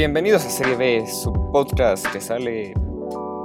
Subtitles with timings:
[0.00, 2.72] Bienvenidos a Serie B, su podcast que sale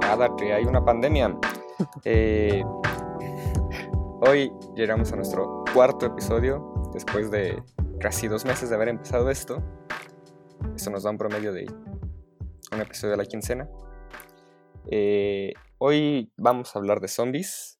[0.00, 1.38] cada que hay una pandemia.
[2.04, 2.64] Eh,
[4.22, 7.62] hoy llegamos a nuestro cuarto episodio después de
[8.00, 9.62] casi dos meses de haber empezado esto.
[10.74, 11.66] Esto nos da un promedio de
[12.72, 13.68] un episodio a la quincena.
[14.90, 17.78] Eh, hoy vamos a hablar de zombies.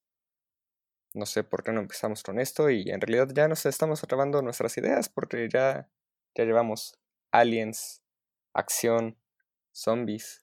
[1.14, 4.42] No sé por qué no empezamos con esto y en realidad ya nos estamos acabando
[4.42, 5.88] nuestras ideas porque ya,
[6.34, 6.98] ya llevamos
[7.32, 8.02] aliens,
[8.56, 9.16] acción,
[9.72, 10.42] zombies.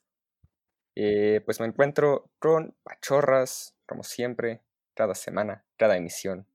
[0.96, 4.62] Eh, pues me encuentro con pachorras, como siempre,
[4.94, 6.46] cada semana, cada emisión.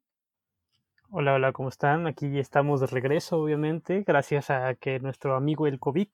[1.11, 2.07] Hola, hola, ¿cómo están?
[2.07, 6.09] Aquí estamos de regreso, obviamente, gracias a que nuestro amigo el COVID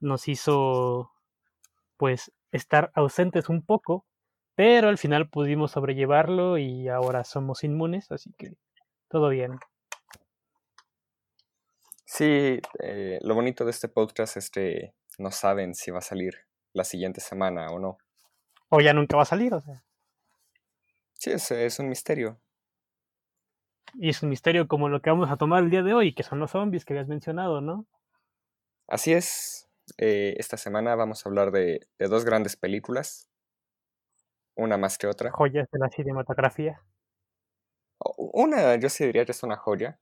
[0.00, 1.12] nos hizo,
[1.96, 4.04] pues, estar ausentes un poco,
[4.54, 8.54] pero al final pudimos sobrellevarlo y ahora somos inmunes, así que
[9.08, 9.58] todo bien.
[12.10, 16.46] Sí, eh, lo bonito de este podcast es que no saben si va a salir
[16.72, 17.98] la siguiente semana o no.
[18.70, 19.84] O ya nunca va a salir, o sea.
[21.12, 22.40] Sí, es, es un misterio.
[23.92, 26.22] Y es un misterio como lo que vamos a tomar el día de hoy, que
[26.22, 27.86] son los zombies que habías mencionado, ¿no?
[28.86, 29.68] Así es.
[29.98, 33.28] Eh, esta semana vamos a hablar de, de dos grandes películas.
[34.54, 35.30] Una más que otra.
[35.30, 36.82] Joyas de la cinematografía.
[38.16, 40.00] Una, yo sí diría que es una joya.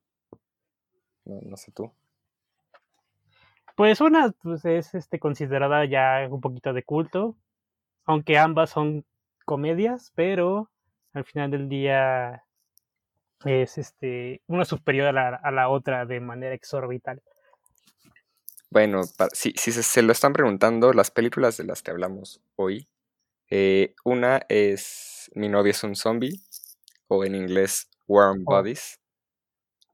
[1.26, 1.92] No, no sé tú.
[3.76, 7.36] Pues una pues es este, considerada ya un poquito de culto,
[8.06, 9.04] aunque ambas son
[9.44, 10.70] comedias, pero
[11.12, 12.44] al final del día
[13.44, 17.22] es este una superior a la, a la otra de manera exorbital.
[18.70, 19.02] Bueno,
[19.32, 22.88] si, si se, se lo están preguntando, las películas de las que hablamos hoy,
[23.48, 26.40] eh, una es Mi novia es un zombie,
[27.08, 28.52] o en inglés Warm Oh.
[28.52, 29.00] Bodies,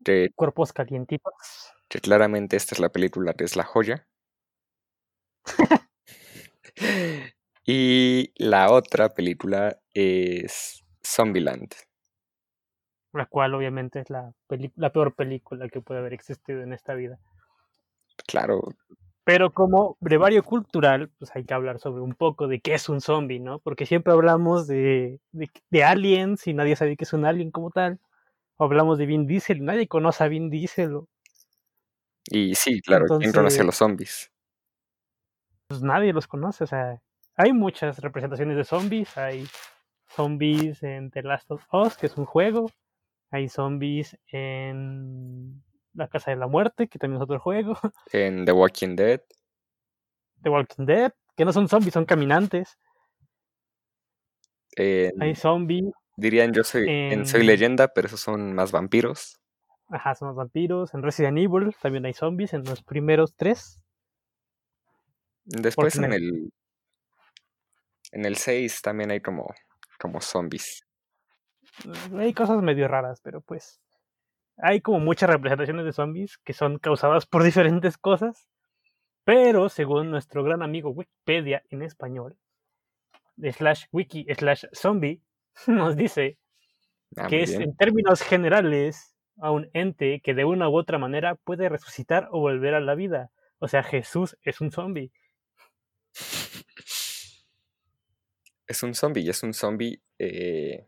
[0.05, 1.33] que, Cuerpos calientitos.
[1.89, 4.07] que claramente esta es la película que es la joya.
[7.67, 11.73] y la otra película es Zombieland.
[13.13, 14.33] la cual obviamente es la,
[14.77, 17.19] la peor película que puede haber existido en esta vida.
[18.27, 18.63] Claro,
[19.25, 23.01] Pero como brevario cultural, pues hay que hablar sobre un poco de qué es un
[23.01, 23.61] zombie, ¿no?
[23.61, 27.71] Porque siempre hablamos de, de, de aliens y nadie sabe qué es un alien como
[27.71, 28.01] tal.
[28.59, 31.01] Hablamos de Vin Diesel nadie conoce a Vin Diesel.
[32.31, 33.29] y sí, claro, ¿quién conoce a
[33.63, 34.33] Entonces- los zombies?
[35.69, 36.65] Pues nadie los conoce.
[36.65, 37.01] O sea,
[37.35, 39.17] hay muchas representaciones de zombies.
[39.17, 39.47] Hay
[40.15, 42.71] zombies en The Last of Us, que es un juego.
[43.31, 45.63] Hay zombies en
[45.95, 47.79] La Casa de la Muerte, que también es otro juego.
[48.13, 49.23] En The Walking Dead,
[50.43, 52.79] The Walking Dead, que no son zombies, son caminantes.
[54.77, 55.85] en- Hay zombies,
[56.17, 59.39] dirían yo soy, en Soy en- Leyenda, pero esos son más vampiros.
[59.89, 60.95] ajá, son los vampiros.
[60.95, 63.81] En Resident Evil también hay zombies, en los primeros tres.
[65.45, 66.53] Después en el
[68.13, 69.53] en el 6 también hay como,
[69.99, 70.87] como zombies.
[71.85, 73.81] Eh, Hay cosas medio raras, pero pues
[74.59, 78.49] hay como muchas representaciones de zombies que son causadas por diferentes cosas.
[79.25, 82.37] Pero según nuestro gran amigo Wikipedia en español,
[83.53, 85.23] slash wiki slash zombie,
[85.67, 86.39] nos dice
[87.17, 87.63] Ah, que es bien.
[87.63, 92.41] en términos generales a un ente que de una u otra manera puede resucitar o
[92.41, 93.31] volver a la vida.
[93.59, 95.13] O sea, Jesús es un zombie.
[98.67, 100.87] Es un zombie, y es un zombie eh,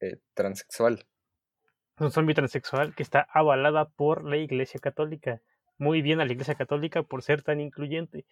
[0.00, 1.06] eh, transexual.
[1.96, 5.40] Es un zombie transexual que está avalada por la Iglesia Católica.
[5.78, 8.24] Muy bien a la Iglesia Católica por ser tan incluyente.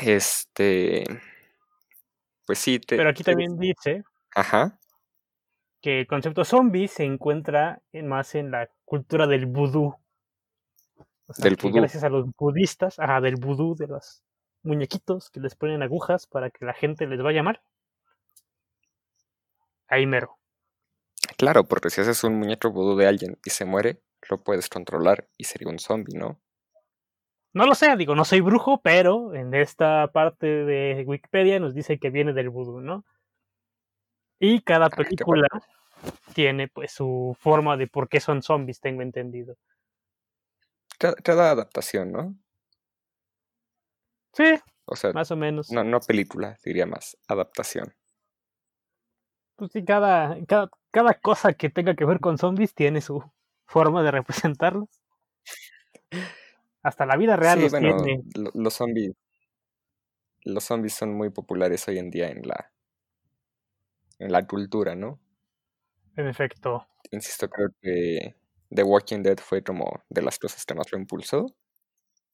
[0.00, 1.04] Este.
[2.50, 4.02] Pues sí, te, Pero aquí te- también dice
[4.34, 4.76] Ajá.
[5.80, 9.94] que el concepto zombie se encuentra en- más en la cultura del vudú.
[11.26, 11.76] O sea, Del vudú.
[11.76, 14.24] gracias a los budistas, ajá, del vudú, de los
[14.64, 17.62] muñequitos que les ponen agujas para que la gente les vaya mal.
[19.86, 20.36] Ahí mero.
[21.38, 25.28] Claro, porque si haces un muñeco vudú de alguien y se muere, lo puedes controlar
[25.38, 26.40] y sería un zombie, ¿no?
[27.52, 31.98] No lo sé, digo, no soy brujo, pero en esta parte de Wikipedia nos dice
[31.98, 33.04] que viene del vudú, ¿no?
[34.38, 35.48] Y cada qué película
[36.32, 39.56] tiene pues su forma de por qué son zombies, tengo entendido.
[40.98, 42.34] Cada, cada adaptación, ¿no?
[44.32, 44.54] Sí,
[44.84, 45.72] O sea, más o menos.
[45.72, 47.92] no, no película, diría más, adaptación.
[49.56, 53.22] Pues sí, cada, cada, cada cosa que tenga que ver con zombies tiene su
[53.66, 54.88] forma de representarlos.
[56.82, 58.22] Hasta la vida real Sí, los bueno, tiene.
[58.36, 59.12] lo- los zombies.
[60.44, 62.72] Los zombies son muy populares hoy en día en la.
[64.18, 65.18] en la cultura, ¿no?
[66.16, 66.86] En efecto.
[67.10, 68.34] Insisto, creo que
[68.70, 71.46] The Walking Dead fue como de las cosas que más lo impulsó.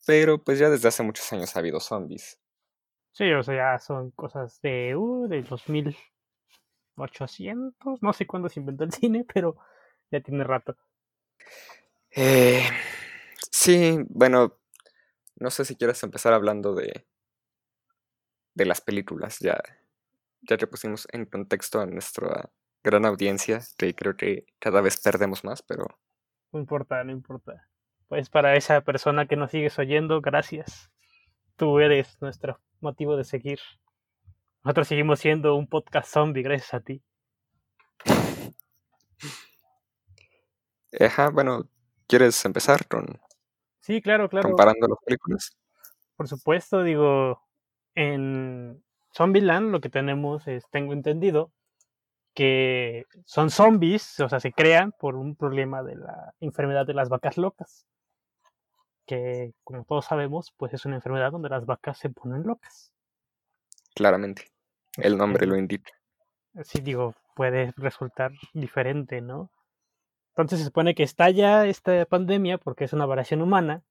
[0.06, 2.38] pero pues ya desde hace muchos años ha habido zombies.
[3.12, 8.84] Sí, o sea, ya son cosas de, uh, de 2800, no sé cuándo se inventó
[8.84, 9.56] el cine, pero
[10.10, 10.76] ya tiene rato.
[12.10, 12.62] Eh,
[13.66, 14.58] sí, bueno,
[15.36, 17.06] no sé si quieres empezar hablando de,
[18.54, 19.38] de las películas.
[19.40, 19.60] Ya,
[20.42, 22.50] ya te pusimos en contexto a nuestra
[22.82, 25.86] gran audiencia, que creo que cada vez perdemos más, pero...
[26.52, 27.68] No importa, no importa.
[28.06, 30.90] Pues para esa persona que nos sigues oyendo, gracias.
[31.56, 33.58] Tú eres nuestro motivo de seguir.
[34.62, 37.02] Nosotros seguimos siendo un podcast zombie gracias a ti.
[41.00, 41.68] Ajá, bueno,
[42.06, 43.20] ¿quieres empezar con...
[43.86, 44.48] Sí, claro, claro.
[44.48, 45.56] Comparando las películas.
[46.16, 47.40] Por supuesto, digo,
[47.94, 48.82] en
[49.14, 51.52] Zombieland lo que tenemos es, tengo entendido,
[52.34, 57.08] que son zombies, o sea, se crean por un problema de la enfermedad de las
[57.08, 57.86] vacas locas,
[59.06, 62.92] que como todos sabemos, pues es una enfermedad donde las vacas se ponen locas.
[63.94, 64.50] Claramente,
[64.96, 65.92] el nombre lo indica.
[66.64, 69.48] Sí, digo, puede resultar diferente, ¿no?
[70.36, 73.82] Entonces se supone que estalla esta pandemia porque es una variación humana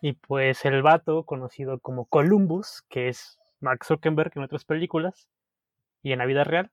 [0.00, 5.28] y pues el vato, conocido como Columbus, que es Mark Zuckerberg en otras películas
[6.00, 6.70] y en la vida real,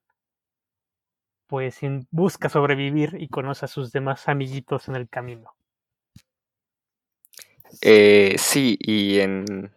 [1.48, 1.80] pues
[2.12, 5.52] busca sobrevivir y conoce a sus demás amiguitos en el camino.
[7.82, 9.72] Eh, sí, y en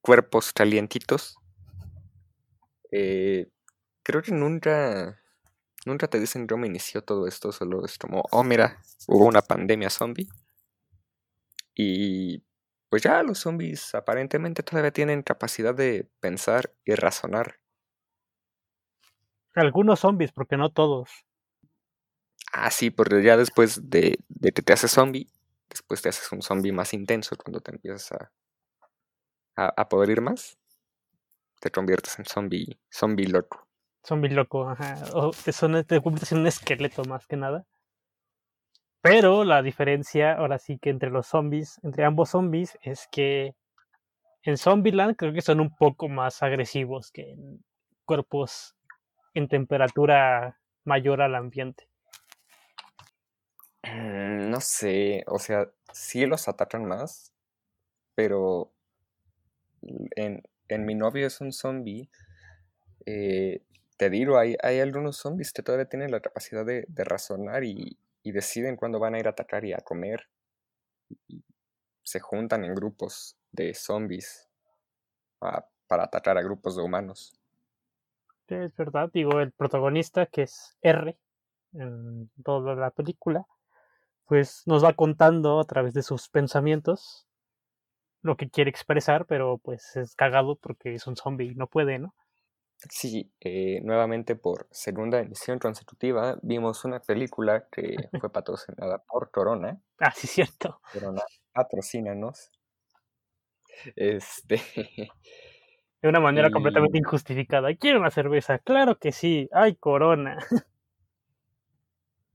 [0.00, 1.36] Cuerpos Calientitos.
[2.90, 3.48] Eh,
[4.02, 5.19] creo que nunca,
[5.86, 9.90] nunca te dicen cómo inició todo esto, solo es como, oh mira, hubo una pandemia
[9.90, 10.28] zombie.
[11.74, 12.42] Y
[12.88, 17.60] pues ya los zombies aparentemente todavía tienen capacidad de pensar y razonar.
[19.54, 21.10] Algunos zombies, porque no todos.
[22.52, 25.30] Ah, sí, porque ya después de, que te haces zombie,
[25.68, 28.32] después te haces un zombie más intenso cuando te empiezas a,
[29.56, 30.58] a, poder ir más.
[31.60, 33.69] Te conviertes en zombie, zombie loco.
[34.06, 34.96] Zombie loco, ajá.
[35.14, 35.52] O te,
[35.84, 37.66] te conviertes en un esqueleto más que nada.
[39.02, 43.54] Pero la diferencia, ahora sí que entre los zombies, entre ambos zombies, es que
[44.42, 47.64] en Zombieland creo que son un poco más agresivos que en
[48.04, 48.74] cuerpos
[49.34, 51.88] en temperatura mayor al ambiente.
[53.82, 57.32] Mm, no sé, o sea, sí los atacan más,
[58.14, 58.72] pero
[60.16, 62.10] en, mi novio es un zombie.
[63.06, 63.62] Eh,
[64.00, 68.76] te digo, hay, hay algunos zombies que todavía tienen la capacidad de razonar y, deciden
[68.76, 70.26] cuándo van a ir a atacar y a comer.
[72.02, 74.48] Se juntan en grupos de zombies
[75.38, 77.38] para atacar a grupos de humanos.
[78.46, 81.18] es verdad, digo, el protagonista que es R
[81.74, 83.44] en toda la película,
[84.24, 87.26] pues nos va contando a través de sus pensamientos
[88.22, 91.98] lo que quiere expresar, pero pues es cagado porque es un zombie y no puede,
[91.98, 92.14] ¿no?
[92.88, 99.78] Sí, eh, nuevamente por segunda emisión consecutiva vimos una película que fue patrocinada por Corona.
[99.98, 100.80] Ah, sí, cierto.
[100.92, 101.22] Corona,
[101.52, 102.50] patrocínanos.
[103.96, 104.60] Este.
[106.02, 107.74] De una manera completamente injustificada.
[107.74, 108.58] ¿Quiero una cerveza?
[108.58, 109.48] Claro que sí.
[109.52, 110.38] ¡Ay, Corona!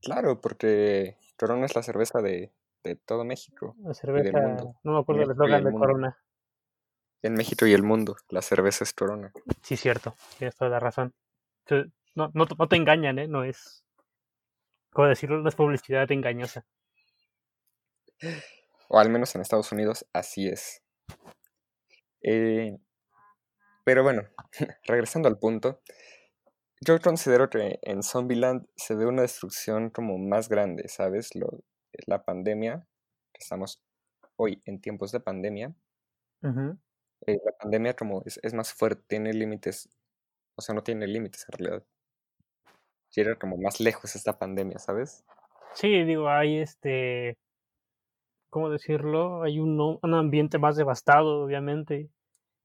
[0.02, 2.52] Claro, porque Corona es la cerveza de,
[2.84, 3.74] de todo México.
[3.80, 4.38] La cerveza.
[4.84, 6.16] No me acuerdo del eslogan de Corona
[7.22, 8.16] en México y el mundo.
[8.28, 9.32] La cerveza es Corona.
[9.62, 10.14] Sí, cierto.
[10.38, 11.14] Tienes toda la razón.
[12.14, 13.28] No, no, no te engañan, ¿eh?
[13.28, 13.84] No es.
[14.90, 16.64] Como decirlo, no es publicidad engañosa.
[18.88, 20.82] O al menos en Estados Unidos, así es.
[22.22, 22.76] Eh,
[23.84, 24.22] pero bueno,
[24.84, 25.82] regresando al punto.
[26.80, 31.34] Yo considero que en Zombieland se ve una destrucción como más grande, ¿sabes?
[31.34, 31.62] Lo,
[32.06, 32.86] la pandemia,
[33.32, 33.82] estamos
[34.36, 35.74] hoy en tiempos de pandemia,
[37.26, 39.88] eh, la pandemia como es, es más fuerte, tiene límites,
[40.54, 41.86] o sea, no tiene límites en realidad.
[43.14, 45.24] Llega como más lejos esta pandemia, ¿sabes?
[45.74, 47.36] Sí, digo, hay este,
[48.50, 49.42] ¿cómo decirlo?
[49.42, 52.10] Hay un, un ambiente más devastado, obviamente.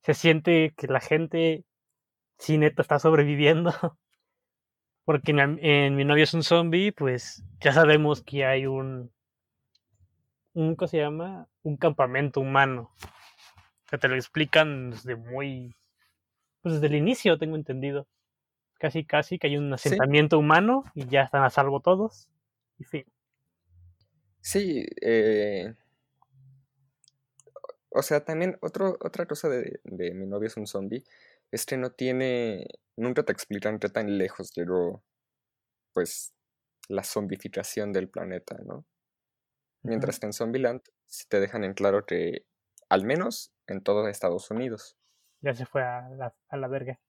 [0.03, 1.65] Se siente que la gente,
[2.37, 3.71] sí, neta, está sobreviviendo.
[5.05, 9.11] Porque en, Mi novio es un zombie, pues ya sabemos que hay un,
[10.53, 11.49] un, ¿cómo se llama?
[11.63, 12.91] Un campamento humano
[13.91, 15.75] que te lo explican desde muy.
[16.61, 18.07] Pues desde el inicio, tengo entendido.
[18.79, 22.27] Casi, casi que hay un asentamiento humano y ya están a salvo todos.
[22.79, 23.05] Y fin.
[24.39, 25.75] Sí, eh,
[27.89, 31.03] o sea, también otro, otra cosa de, de, mi novio es un zombie
[31.51, 35.03] es que no tiene, nunca te explican qué tan lejos llegó,
[35.93, 36.33] pues,
[36.87, 38.85] la zombificación del planeta, ¿no?
[39.83, 42.45] Mientras que en Zombieland si te dejan en claro que
[42.87, 44.97] al menos en todo Estados Unidos.
[45.41, 46.99] Ya se fue a la, a la verga.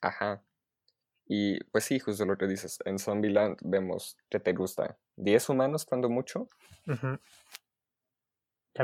[0.00, 0.44] Ajá.
[1.26, 5.86] Y pues sí, justo lo que dices, en Zombieland vemos que te gusta 10 humanos
[5.86, 6.48] cuando mucho.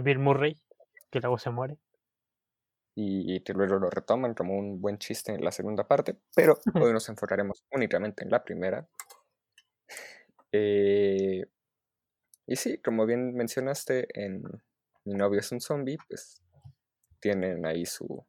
[0.02, 0.56] Bill Murray,
[1.10, 1.78] que luego se muere.
[2.94, 6.92] y que luego lo retoman como un buen chiste en la segunda parte, pero hoy
[6.92, 8.86] nos enfocaremos únicamente en la primera.
[10.52, 11.46] Eh,
[12.46, 14.42] y sí, como bien mencionaste, en
[15.04, 16.42] Mi novio es un zombie, pues
[17.20, 18.24] tienen ahí su,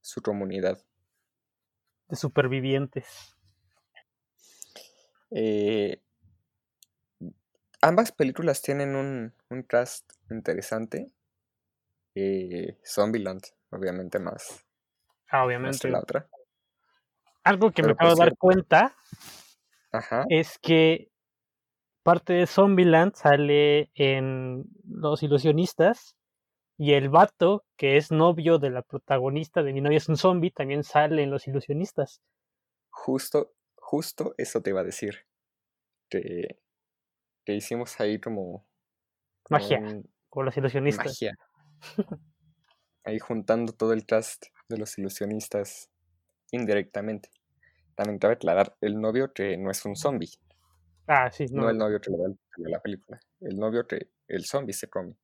[0.00, 0.78] su comunidad.
[2.08, 3.36] De supervivientes.
[5.30, 6.00] Eh,
[7.82, 11.12] ambas películas tienen un, un cast interesante.
[12.14, 14.64] Eh, Zombieland, obviamente más,
[15.30, 15.78] Ah, más obviamente.
[15.80, 16.28] que la otra.
[17.44, 18.96] Algo que me acabo por de dar cuenta
[19.92, 21.10] ajá, es que
[22.12, 26.16] parte de Zombieland sale en Los Ilusionistas
[26.76, 30.50] y el vato, que es novio de la protagonista de Mi novia es un zombie,
[30.50, 32.20] también sale en Los Ilusionistas.
[32.90, 35.26] justo, justo eso te iba a decir.
[36.10, 36.58] Que,
[37.44, 38.66] que hicimos ahí como,
[39.42, 41.06] como Magia, un- con Los Ilusionistas.
[41.06, 41.36] magia.
[43.04, 45.90] Ahí juntando todo el cast de los ilusionistas
[46.50, 47.30] indirectamente.
[47.94, 50.30] También cabe aclarar, el novio que no es un zombie,
[51.08, 51.70] Ah, sí, no no.
[51.70, 52.28] el novio que le da
[52.68, 55.14] la película, el novio que el zombie se come.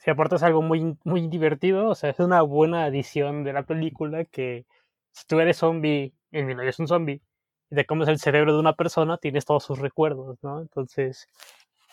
[0.00, 3.64] Si aparte es algo muy, muy divertido, o sea, es una buena adición de la
[3.64, 4.64] película que
[5.12, 7.20] si tú eres zombie, en mi novia es un zombie,
[7.70, 10.60] y te comes el cerebro de una persona, tienes todos sus recuerdos, ¿no?
[10.62, 11.28] Entonces,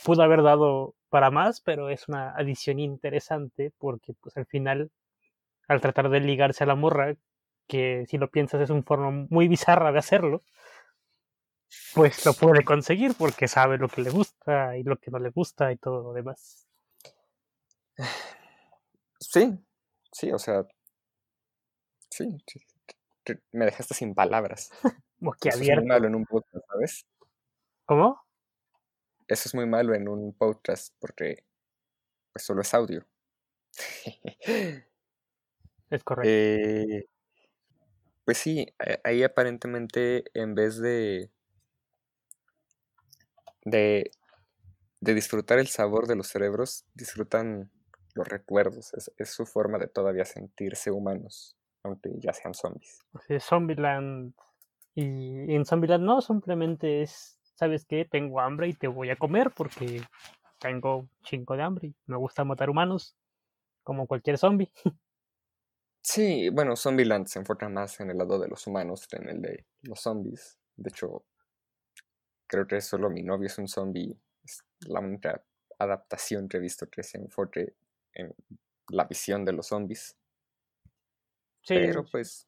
[0.04, 4.92] pudo haber dado para más, pero es una adición interesante porque, pues, al final,
[5.68, 7.16] al tratar de ligarse a la morra,
[7.68, 10.42] que si lo piensas es una forma muy bizarra de hacerlo,
[11.94, 15.30] pues lo puede conseguir porque sabe lo que le gusta y lo que no le
[15.30, 16.66] gusta y todo lo demás.
[19.20, 19.60] Sí,
[20.12, 20.66] sí, o sea,
[22.10, 22.60] sí, sí,
[23.24, 24.72] que- me dejaste sin palabras.
[25.50, 27.06] Eso es muy malo en un podcast, ¿sabes?
[27.86, 28.22] ¿Cómo?
[29.28, 31.44] Eso es muy malo en un podcast porque
[32.34, 33.06] pues solo es audio.
[35.92, 36.30] Es correcto.
[36.32, 37.08] Eh,
[38.24, 41.32] pues sí, a- ahí aparentemente en vez de,
[43.64, 44.12] de,
[45.02, 47.72] de disfrutar el sabor de los cerebros, disfrutan
[48.16, 48.94] los recuerdos.
[48.94, 53.00] Es, es su forma de todavía sentirse humanos, aunque ya sean zombies.
[53.14, 54.34] Así es, Zombieland.
[54.96, 58.06] Y en Zombieland no, simplemente es, ¿sabes qué?
[58.06, 60.02] Tengo hambre y te voy a comer porque
[60.60, 63.16] tengo chingo de hambre y me gusta matar humanos,
[63.84, 64.72] como cualquier zombie.
[66.02, 69.42] Sí, bueno, Zombieland se enfoca más en el lado de los humanos que en el
[69.42, 70.58] de los zombies.
[70.76, 71.24] De hecho,
[72.50, 74.20] creo que solo mi novio es un zombie.
[74.44, 75.42] Es la única
[75.78, 77.76] adaptación que he visto que se enfoque
[78.14, 78.34] en
[78.90, 80.18] la visión de los zombies.
[81.62, 82.48] Sí, Pero pues,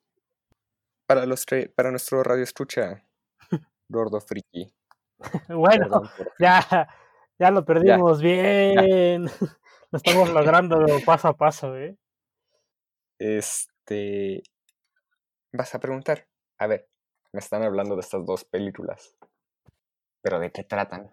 [1.05, 3.05] para los para nuestro radio escucha,
[3.87, 4.73] gordo friki,
[5.49, 6.87] bueno, perdón por ya,
[7.37, 9.25] ya lo perdimos bien.
[9.93, 11.97] Lo estamos logrando paso a paso, ¿eh?
[13.19, 14.41] este
[15.51, 16.87] vas a preguntar, a ver,
[17.33, 19.17] me están hablando de estas dos películas.
[20.21, 21.11] ¿Pero de qué tratan?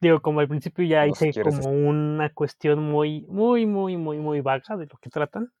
[0.00, 4.76] Digo, como al principio ya hice como una cuestión muy, muy, muy, muy, muy vaga
[4.76, 5.52] de lo que tratan.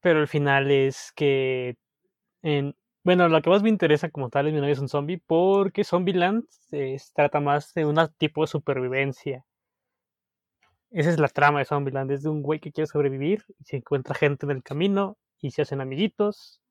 [0.00, 1.76] Pero al final es que
[2.42, 2.74] en,
[3.04, 5.84] bueno, lo que más me interesa como tal es mi novio es un zombie, porque
[5.84, 9.44] Zombieland se trata más de un tipo de supervivencia.
[10.90, 13.76] Esa es la trama de Zombieland, es de un güey que quiere sobrevivir y se
[13.76, 16.62] encuentra gente en el camino y se hacen amiguitos.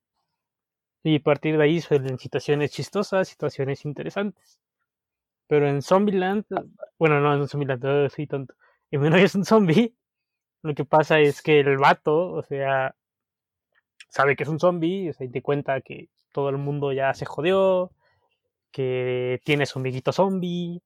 [1.04, 4.60] Y a partir de ahí suelen situaciones chistosas, situaciones interesantes.
[5.48, 6.46] Pero en Zombieland,
[6.98, 8.56] bueno, no en Zombieland, oh, soy tonto.
[8.90, 9.94] En novio es un zombie.
[10.62, 12.96] Lo que pasa es que el vato, o sea,
[14.10, 17.14] sabe que es un zombie, o sea, y te cuenta que todo el mundo ya
[17.14, 17.92] se jodió,
[18.72, 20.82] que tiene su amiguito zombie,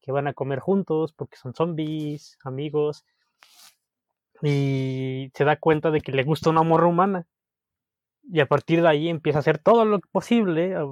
[0.00, 3.04] que van a comer juntos porque son zombies, amigos,
[4.42, 7.26] y se da cuenta de que le gusta una morra humana.
[8.32, 10.84] Y a partir de ahí empieza a hacer todo lo posible, a-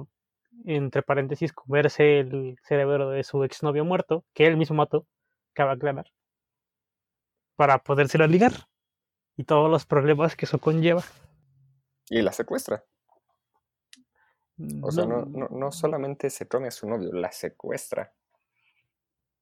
[0.65, 5.05] entre paréntesis, comerse el cerebro de su exnovio muerto, que él mismo mató,
[5.53, 6.11] cabe aclarar,
[7.55, 8.51] para podérselo ligar.
[9.37, 11.01] Y todos los problemas que eso conlleva.
[12.09, 12.83] Y la secuestra.
[14.81, 18.11] O sea, no, No- no, solamente se come a su novio, la secuestra.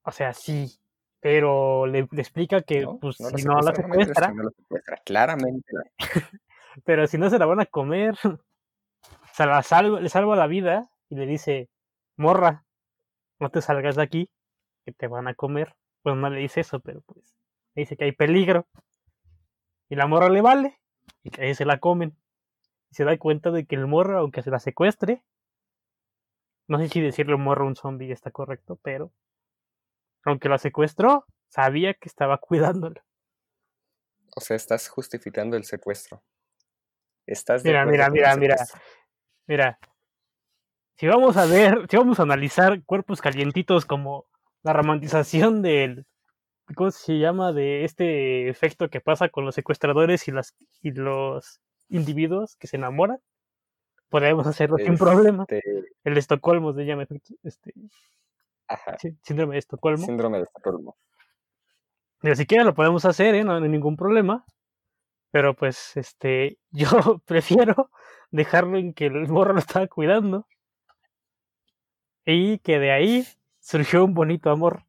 [0.03, 0.79] O sea, sí,
[1.19, 2.99] pero le, le explica que ¿no?
[2.99, 4.33] pues No si no la secuestra.
[5.03, 5.91] Claramente la-
[6.83, 8.17] pero si no se la van a comer,
[9.33, 11.69] se la salva, le salva la vida y le dice,
[12.17, 12.65] morra,
[13.39, 14.29] no te salgas de aquí,
[14.85, 15.75] que te van a comer.
[16.01, 17.35] Pues no le dice eso, pero pues
[17.75, 18.67] le dice que hay peligro.
[19.89, 20.79] Y la morra le vale
[21.23, 22.17] y que ahí se la comen.
[22.89, 25.23] Y se da cuenta de que el morro, aunque se la secuestre,
[26.67, 29.13] no sé si decirle morro a un zombie está correcto, pero
[30.25, 33.05] aunque la secuestró, sabía que estaba cuidándola.
[34.35, 36.21] O sea, estás justificando el secuestro.
[37.27, 38.55] Estás mira, mira, mira, mira.
[39.45, 39.79] Mira.
[40.95, 44.25] Si vamos a ver, si vamos a analizar cuerpos calientitos como
[44.63, 46.05] la romantización del
[46.73, 47.51] ¿cómo se llama?
[47.51, 52.77] de este efecto que pasa con los secuestradores y las y los individuos que se
[52.77, 53.19] enamoran,
[54.09, 55.43] podemos hacerlo sin problema.
[55.47, 55.61] Este
[56.05, 57.05] el de Estocolmo se llama
[57.43, 57.73] este
[58.67, 58.97] Ajá.
[59.21, 60.05] síndrome de Estocolmo.
[60.05, 60.97] Síndrome de Estocolmo.
[62.21, 63.43] Ni siquiera lo podemos hacer, ¿eh?
[63.43, 64.45] no hay ningún problema.
[65.31, 67.89] Pero pues, este, yo prefiero
[68.31, 70.47] dejarlo en que el morro lo estaba cuidando.
[72.25, 73.25] Y que de ahí
[73.59, 74.83] surgió un bonito amor.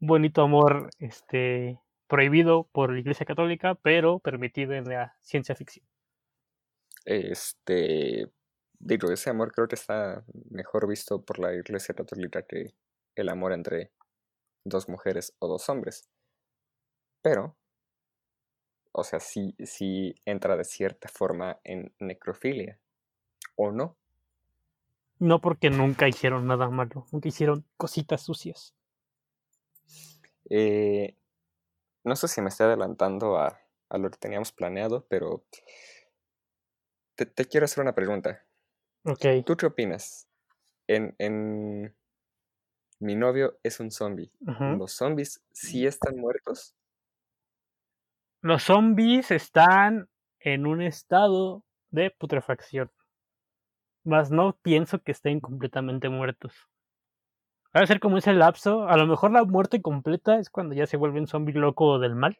[0.00, 5.86] Un bonito amor, este, prohibido por la Iglesia Católica, pero permitido en la ciencia ficción.
[7.04, 8.30] Este,
[8.78, 12.74] digo, ese amor creo que está mejor visto por la Iglesia Católica que
[13.14, 13.92] el amor entre
[14.64, 16.08] dos mujeres o dos hombres.
[17.22, 17.56] Pero,
[18.96, 22.78] o sea, sí, sí entra de cierta forma en necrofilia,
[23.56, 23.96] ¿o no?
[25.18, 28.72] No porque nunca hicieron nada malo, nunca hicieron cositas sucias.
[30.48, 31.16] Eh,
[32.04, 35.44] no sé si me estoy adelantando a, a lo que teníamos planeado, pero
[37.16, 38.46] te, quiero hacer una pregunta.
[39.02, 39.44] Ok.
[39.44, 40.28] ¿Tú qué opinas?
[40.86, 41.92] En, en...
[43.00, 44.30] Mi novio es un zombie.
[44.78, 46.76] ¿Los zombies sí están muertos?
[48.44, 52.90] Los zombies están en un estado de putrefacción.
[54.04, 56.52] Mas no pienso que estén completamente muertos.
[57.74, 58.86] Va a ser como ese lapso.
[58.86, 62.16] A lo mejor la muerte completa es cuando ya se vuelve un zombie loco del
[62.16, 62.38] mal.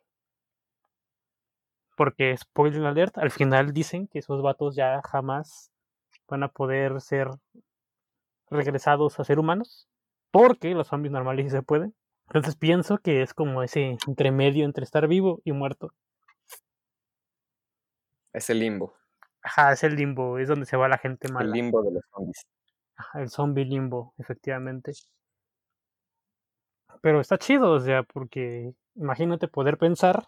[1.97, 5.73] Porque, spoiler alert, al final dicen que esos vatos ya jamás
[6.29, 7.29] van a poder ser
[8.51, 9.89] regresados a ser humanos.
[10.31, 11.95] Porque los zombies normales sí se pueden.
[12.27, 15.93] Entonces pienso que es como ese entremedio entre estar vivo y muerto.
[18.33, 18.95] Es el limbo.
[19.43, 21.47] Ajá, es el limbo, es donde se va la gente mala.
[21.47, 22.47] El limbo de los zombies.
[22.97, 24.93] Ajá, el zombie limbo, efectivamente.
[27.03, 30.27] Pero está chido, o sea, porque imagínate poder pensar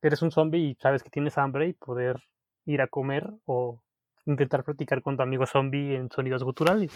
[0.00, 2.22] que eres un zombie y sabes que tienes hambre y poder
[2.66, 3.80] ir a comer o
[4.26, 6.92] intentar practicar con tu amigo zombie en sonidos guturales.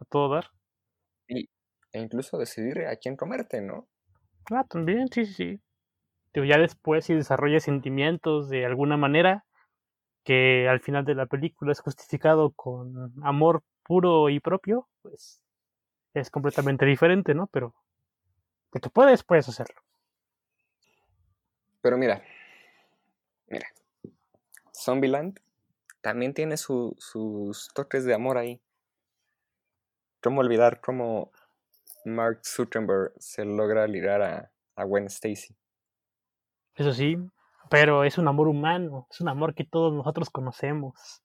[0.00, 0.50] A todo dar.
[1.28, 1.48] Y,
[1.96, 3.88] e incluso decidir a quién comerte, ¿no?
[4.50, 5.60] Ah, también, sí, sí, sí.
[6.46, 9.46] ya después si desarrollas sentimientos de alguna manera,
[10.24, 15.42] que al final de la película es justificado con amor puro y propio, pues
[16.12, 17.46] es completamente diferente, ¿no?
[17.46, 17.74] Pero
[18.72, 19.80] que tú puedes, puedes hacerlo.
[21.80, 22.22] Pero mira,
[23.46, 23.68] mira,
[24.74, 25.40] Zombieland
[26.02, 28.60] también tiene sus toques de amor ahí.
[30.20, 31.30] ¿Cómo olvidar cómo
[32.06, 35.56] Mark Zuckerberg se logra ligar a, a Gwen Stacy?
[36.76, 37.18] Eso sí,
[37.68, 41.22] pero es un amor humano, es un amor que todos nosotros conocemos.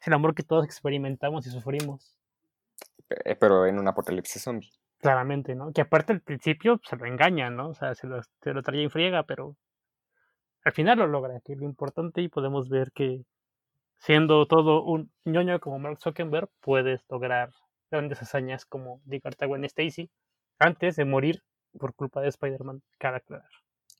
[0.00, 2.18] Es el amor que todos experimentamos y sufrimos.
[3.24, 4.70] Eh, pero en un apocalipsis zombie.
[4.98, 5.72] Claramente, ¿no?
[5.72, 7.68] Que aparte al principio se lo engaña, ¿no?
[7.68, 9.56] O sea, se lo, se lo traía en friega, pero
[10.64, 13.24] al final lo logra, que es lo importante y podemos ver que
[13.98, 17.50] siendo todo un ñoño como Mark Zuckerberg, puedes lograr
[17.90, 20.10] grandes hazañas como Dick Gwen Stacy
[20.58, 21.42] antes de morir
[21.78, 23.50] por culpa de Spider-Man, cabe aclarar.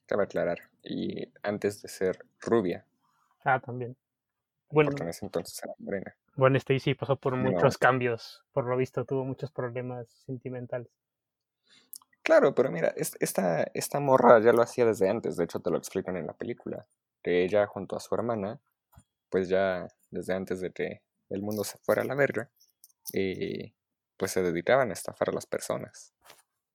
[0.05, 0.59] Cabe aclarar.
[0.83, 2.85] Y antes de ser rubia.
[3.43, 3.95] Ah, también.
[4.69, 6.15] Bueno, en ese entonces era morena.
[6.35, 10.89] Gwen Stacy pasó por muchos cambios, por lo visto tuvo muchos problemas sentimentales.
[12.23, 15.77] Claro, pero mira, esta, esta morra ya lo hacía desde antes, de hecho te lo
[15.77, 16.85] explican en la película,
[17.21, 18.61] que ella junto a su hermana,
[19.29, 22.49] pues ya desde antes de que el mundo se fuera a la verga,
[23.11, 23.73] y
[24.21, 26.13] pues se dedicaban a estafar a las personas.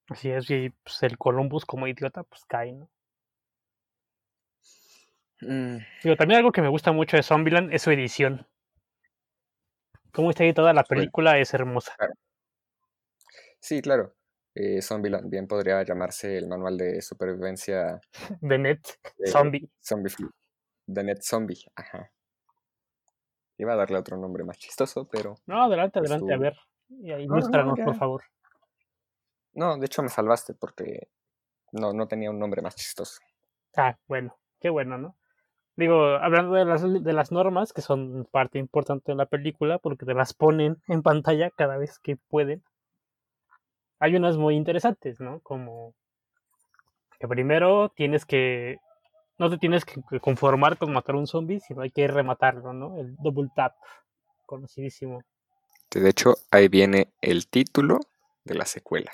[0.09, 2.91] Así es, y pues el Columbus como idiota, pues cae, ¿no?
[5.43, 5.79] Mm.
[6.19, 8.49] también algo que me gusta mucho de Zombieland es su edición.
[10.11, 11.95] Cómo está toda la película es hermosa.
[13.61, 14.17] Sí, claro
[14.57, 15.31] eh, Zombieland.
[15.31, 18.01] Bien podría llamarse el manual de supervivencia.
[18.41, 18.81] De Net
[19.27, 19.71] Zombie.
[19.81, 20.13] Zombie
[20.87, 22.11] De Net Zombie, ajá.
[23.59, 25.37] Iba a darle otro nombre más chistoso, pero.
[25.47, 26.57] No, adelante, adelante, a ver.
[26.89, 28.23] Y ahí muéstranos, por favor.
[29.53, 31.09] No, de hecho me salvaste porque
[31.73, 33.21] no, no tenía un nombre más chistoso.
[33.77, 35.17] Ah, bueno, qué bueno, ¿no?
[35.77, 40.07] Digo, hablando de las, de las normas, que son parte importante de la película, porque
[40.07, 42.63] te las ponen en pantalla cada vez que pueden
[43.99, 45.41] hay unas muy interesantes, ¿no?
[45.41, 45.95] Como
[47.19, 48.79] que primero tienes que,
[49.39, 52.99] no te tienes que conformar con matar a un zombie, sino hay que rematarlo, ¿no?
[52.99, 53.75] El double tap,
[54.45, 55.23] conocidísimo.
[56.01, 58.01] De hecho, ahí viene el título
[58.45, 59.13] de la secuela.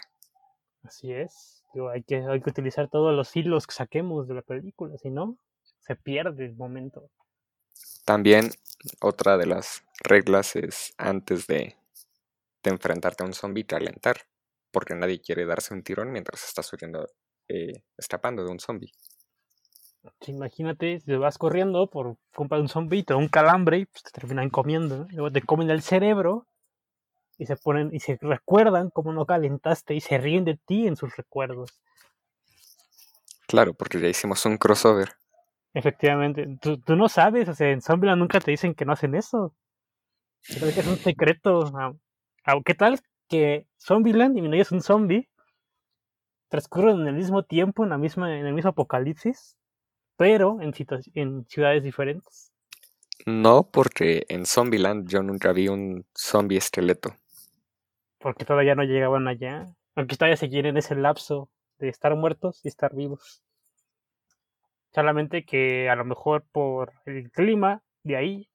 [0.82, 1.62] Así es.
[1.92, 5.38] hay, que, hay que utilizar todos los hilos que saquemos de la película, si no,
[5.80, 7.08] se pierde el momento.
[8.04, 8.50] También
[9.00, 11.76] otra de las reglas es antes de,
[12.62, 14.16] de enfrentarte a un zombie, alentar,
[14.70, 17.06] porque nadie quiere darse un tirón mientras está subiendo,
[17.48, 18.92] eh, escapando de un zombie.
[20.26, 24.10] Imagínate, si vas corriendo por comprar un zombie, te da un calambre y pues, te
[24.10, 26.48] terminan comiendo, luego te comen el cerebro
[27.38, 30.96] y se ponen y se recuerdan cómo no calentaste y se ríen de ti en
[30.96, 31.80] sus recuerdos.
[33.46, 35.16] Claro, porque ya hicimos un crossover.
[35.74, 39.54] Efectivamente, tú, no sabes, o sea, en Zombieland nunca te dicen que no hacen eso.
[40.42, 41.72] Creo que es un secreto.
[42.64, 45.28] ¿Qué tal que Zombieland y mi novia es un zombie?
[46.48, 49.56] Transcurren en el mismo tiempo, en, la misma, en el mismo apocalipsis,
[50.16, 50.74] pero en,
[51.14, 52.52] en ciudades diferentes.
[53.24, 57.14] No, porque en Zombieland yo nunca vi un zombie esqueleto.
[58.22, 59.74] Porque todavía no llegaban allá.
[59.94, 63.42] Aunque todavía seguían en ese lapso de estar muertos y estar vivos.
[64.94, 68.48] Solamente que a lo mejor por el clima de ahí,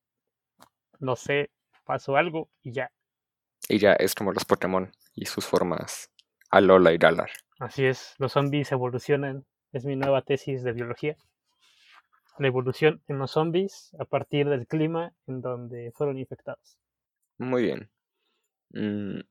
[1.00, 1.52] no sé,
[1.84, 2.92] pasó algo y ya.
[3.70, 6.12] Y ya es como los Pokémon y sus formas
[6.50, 7.30] Alola y Galar.
[7.60, 9.46] Así es, los zombies evolucionan.
[9.74, 11.18] Es mi nueva tesis de biología.
[12.38, 16.78] La evolución en los zombies a partir del clima en donde fueron infectados.
[17.38, 17.90] Muy bien.
[18.70, 19.22] Mm,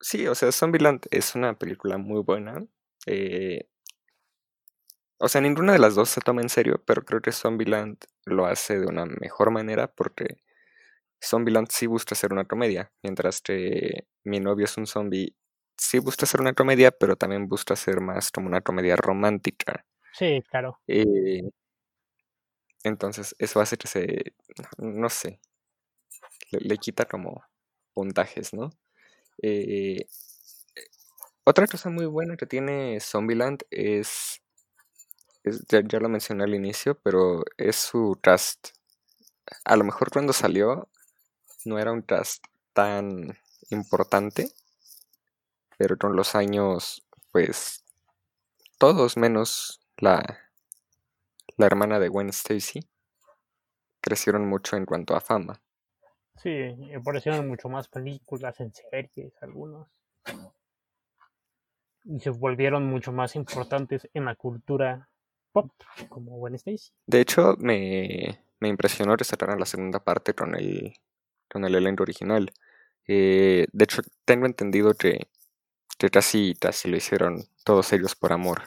[0.00, 2.64] sí, o sea, Zombieland es una película muy buena.
[3.06, 3.68] Eh,
[5.18, 8.46] o sea, ninguna de las dos se toma en serio, pero creo que Zombieland lo
[8.46, 10.42] hace de una mejor manera porque
[11.22, 15.34] Zombieland sí busca ser una comedia, mientras que Mi novio es un zombie
[15.78, 19.86] sí busca ser una comedia, pero también busca ser más como una comedia romántica.
[20.12, 20.80] Sí, claro.
[20.88, 21.42] Eh,
[22.84, 24.34] entonces, eso hace que se,
[24.78, 25.40] no sé,
[26.50, 27.44] le, quita como
[27.92, 28.70] puntajes, ¿no?
[29.42, 30.06] Eh,
[31.44, 34.42] otra cosa muy buena que tiene Zombieland es
[35.68, 38.68] ya, lo mencioné al inicio, pero es su cast.
[39.64, 40.88] A lo mejor cuando salió
[41.64, 43.38] no era un cast tan
[43.70, 44.52] importante,
[45.76, 47.84] pero con los años, pues
[48.78, 50.38] todos menos la,
[51.56, 52.88] la hermana de Gwen Stacy
[54.00, 55.60] crecieron mucho en cuanto a fama.
[56.42, 59.88] Sí, aparecieron mucho más películas en series, algunos.
[62.04, 65.08] Y se volvieron mucho más importantes en la cultura
[65.52, 65.70] pop,
[66.08, 66.92] como Gwen Stacy.
[67.06, 69.24] De hecho, me, me impresionó que
[69.58, 70.94] la segunda parte con el,
[71.50, 72.52] con el elenco original.
[73.06, 75.28] Eh, de hecho, tengo entendido que,
[75.98, 78.62] que casi, casi lo hicieron todos ellos por amor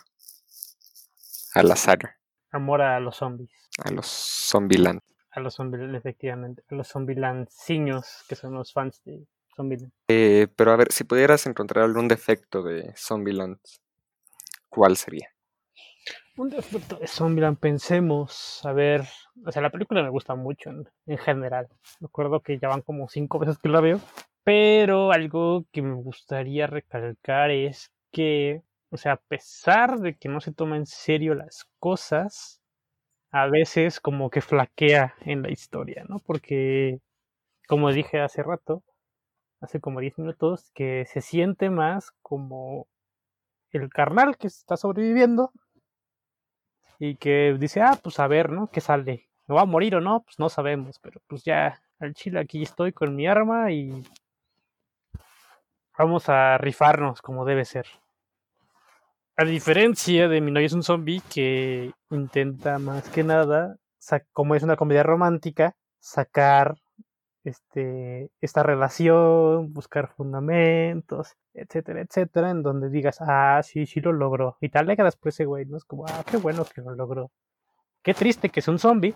[1.54, 2.18] a la saga.
[2.52, 3.52] Amor a los zombies.
[3.84, 5.02] A los Zombieland.
[5.32, 6.64] A los Zombieland, efectivamente.
[6.70, 9.92] A los Zombielandciños, que son los fans de Zombieland.
[10.08, 13.58] Eh, pero a ver, si pudieras encontrar algún defecto de Zombieland,
[14.70, 15.30] ¿cuál sería?
[16.38, 19.04] Un defecto de Zombieland, pensemos, a ver,
[19.46, 20.70] o sea, la película me gusta mucho
[21.06, 21.68] en, general.
[22.00, 24.00] Recuerdo que ya van como cinco veces que la veo,
[24.44, 30.40] pero algo que me gustaría recalcar es que, o sea, a pesar de que no
[30.40, 32.61] se toma en serio las cosas,
[33.32, 36.20] a veces como que flaquea en la historia, ¿no?
[36.20, 37.00] Porque,
[37.68, 38.84] como dije hace rato,
[39.62, 42.88] hace como 10 minutos, que se siente más como
[43.72, 45.52] el carnal que está sobreviviendo
[47.00, 48.68] y que dice, ah, pues a ver, ¿no?
[48.68, 49.28] ¿Qué sale?
[49.48, 50.22] ¿Me va a morir o no?
[50.24, 54.04] Pues no sabemos, pero pues ya al chile aquí estoy con mi arma y
[55.98, 57.86] vamos a rifarnos como debe ser.
[59.42, 63.76] A diferencia de Mi novia es un zombie que intenta más que nada,
[64.34, 66.76] como es una comedia romántica, sacar
[67.44, 74.58] este, esta relación, buscar fundamentos, etcétera, etcétera, en donde digas, ah, sí, sí lo logró.
[74.62, 75.78] Y tal que después ese güey, ¿no?
[75.78, 77.32] Es como, ah, qué bueno que lo logró.
[78.04, 79.16] Qué triste que es un zombie,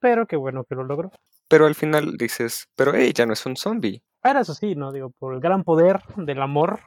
[0.00, 1.10] pero qué bueno que lo logró.
[1.48, 4.02] Pero al final dices, pero ella no es un zombie.
[4.22, 4.90] Ahora eso sí, ¿no?
[4.90, 6.80] Digo, por el gran poder del amor,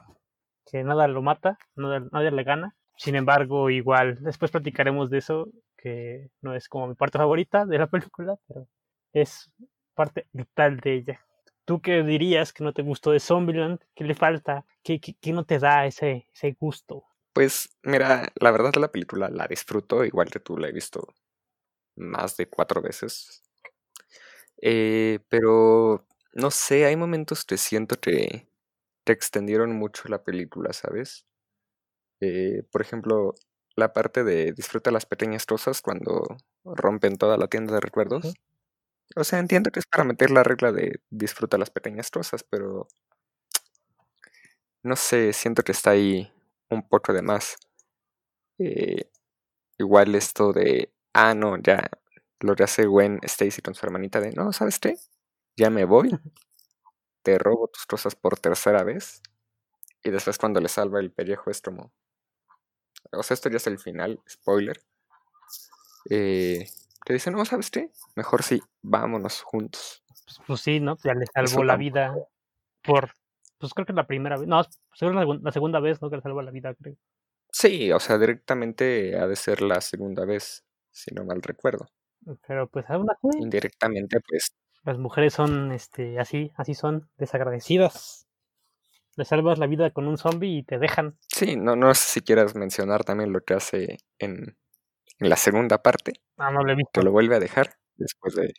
[0.68, 2.74] que nada lo mata, nada, nadie le gana.
[3.00, 7.78] Sin embargo, igual, después platicaremos de eso, que no es como mi parte favorita de
[7.78, 8.68] la película, pero
[9.14, 9.50] es
[9.94, 11.26] parte vital de ella.
[11.64, 13.80] ¿Tú qué dirías que no te gustó de Zombieland?
[13.94, 14.66] ¿Qué le falta?
[14.82, 17.04] ¿Qué, qué, no te da ese, ese gusto?
[17.32, 21.14] Pues mira, la verdad la película la disfruto, igual que tú la he visto
[21.96, 23.42] más de cuatro veces.
[24.60, 28.46] Eh, pero no sé, hay momentos que siento que,
[29.04, 31.26] te extendieron mucho la película, ¿sabes?
[32.20, 33.34] Eh, por ejemplo,
[33.76, 36.22] la parte de disfruta las pequeñas cosas cuando
[36.64, 38.34] rompen toda la tienda de recuerdos.
[39.16, 42.88] O sea, entiendo que es para meter la regla de disfruta las pequeñas cosas, pero
[44.82, 46.30] no sé, siento que está ahí
[46.70, 47.56] un poco de más.
[48.58, 49.10] Eh,
[49.78, 51.90] igual esto de, ah, no, ya
[52.40, 54.96] lo que hace Gwen Stacy con su hermanita de, no, ¿sabes qué?
[55.56, 56.10] Ya me voy,
[57.22, 59.22] te robo tus cosas por tercera vez.
[60.04, 61.92] Y después cuando le salva el pellejo es como...
[63.12, 64.80] O sea, esto ya es el final, spoiler.
[66.08, 66.66] Eh,
[67.04, 67.90] te dice, no, ¿sabes qué?
[68.14, 70.02] Mejor sí, vámonos juntos.
[70.06, 70.96] Pues, pues sí, ¿no?
[71.04, 72.14] Ya le salvó la vida
[72.82, 73.10] por...
[73.58, 74.48] Pues creo que la primera vez.
[74.48, 74.62] No,
[74.94, 76.08] seguro la, la segunda vez, ¿no?
[76.08, 76.96] Que le salvó la vida, creo.
[77.52, 81.88] Sí, o sea, directamente ha de ser la segunda vez, si no mal recuerdo.
[82.46, 83.38] Pero pues aún así.
[83.38, 84.54] Indirectamente, pues.
[84.84, 88.26] Las mujeres son, este, así, así son, desagradecidas.
[89.20, 91.18] Le salvas la vida con un zombie y te dejan.
[91.28, 94.56] Sí, no, no sé si quieras mencionar también lo que hace en,
[95.18, 96.14] en la segunda parte.
[96.38, 97.02] Ah, no lo he visto.
[97.02, 98.54] Que lo vuelve a dejar después de.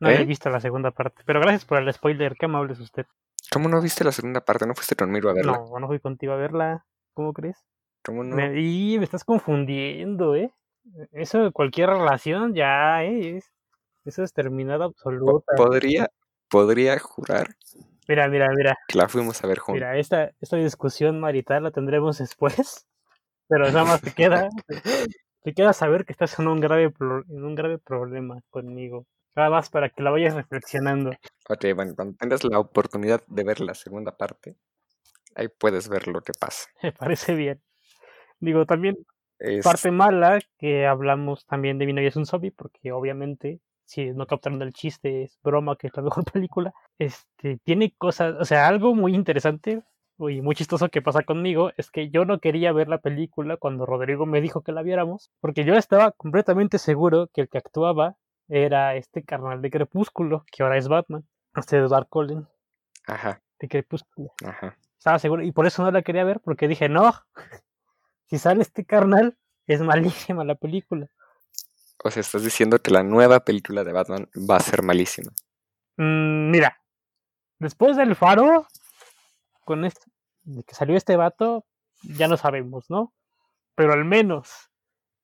[0.00, 0.24] No he ¿Eh?
[0.24, 1.22] visto la segunda parte.
[1.24, 3.06] Pero gracias por el spoiler, qué amable es usted.
[3.52, 4.66] ¿Cómo no viste la segunda parte?
[4.66, 5.52] ¿No fuiste conmigo a verla?
[5.52, 6.84] No, no fui contigo a verla.
[7.14, 7.64] ¿Cómo crees?
[8.04, 8.34] ¿Cómo no?
[8.34, 10.52] Me, y me estás confundiendo, ¿eh?
[11.12, 13.36] Eso de cualquier relación ya, ¿eh?
[13.36, 13.52] Es,
[14.04, 15.54] eso es terminada absoluta.
[15.56, 16.10] Podría,
[16.48, 17.54] podría jurar
[18.08, 18.78] Mira, mira, mira.
[18.94, 19.74] la fuimos a ver juntos.
[19.80, 22.86] Mira, esta, esta discusión marital la tendremos después.
[23.48, 24.48] Pero nada más te queda.
[25.42, 29.06] Te queda saber que estás en un grave, pro- en un grave problema conmigo.
[29.34, 31.10] Nada más para que la vayas reflexionando.
[31.48, 34.56] Ok, bueno, cuando tengas la oportunidad de ver la segunda parte,
[35.34, 36.68] ahí puedes ver lo que pasa.
[36.82, 37.60] Me parece bien.
[38.40, 38.96] Digo, también
[39.38, 44.12] Es, parte mala que hablamos también de Mi novia es un zombie, porque obviamente, si
[44.12, 46.74] no captaron el chiste, es broma que es la mejor película.
[46.98, 49.82] Este, tiene cosas, o sea, algo muy interesante
[50.18, 53.86] y muy chistoso que pasa conmigo es que yo no quería ver la película cuando
[53.86, 58.16] Rodrigo me dijo que la viéramos, porque yo estaba completamente seguro que el que actuaba
[58.48, 62.46] era este carnal de Crepúsculo, que ahora es Batman, este Edward Cullen
[63.06, 64.32] Ajá, de Crepúsculo.
[64.44, 64.76] ajá.
[64.98, 67.12] Estaba seguro y por eso no la quería ver, porque dije, no,
[68.26, 71.08] si sale este carnal, es malísima la película.
[72.04, 75.32] O sea, estás diciendo que la nueva película de Batman va a ser malísima.
[75.96, 76.78] Mm, mira,
[77.58, 78.66] después del faro,
[79.64, 80.06] con este,
[80.42, 81.64] de que salió este vato,
[82.02, 83.12] ya no sabemos, ¿no?
[83.74, 84.70] Pero al menos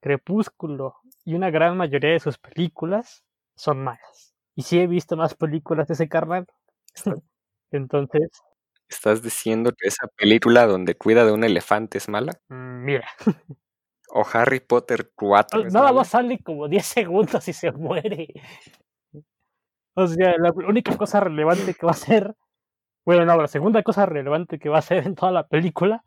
[0.01, 3.25] Crepúsculo y una gran mayoría de sus películas
[3.57, 4.35] son malas.
[4.55, 6.47] Y sí he visto más películas de ese carnal.
[7.73, 8.31] Entonces,
[8.89, 12.41] ¿Estás diciendo que esa película donde cuida de un elefante es mala?
[12.49, 13.09] mm, mira,
[14.11, 18.29] ¿O Harry Potter 4 es nada más sale como 10 segundos y se muere.
[19.95, 22.35] O sea, la única cosa relevante que va a ser,
[23.05, 26.05] bueno, no, la segunda cosa relevante que va a ser en toda la película,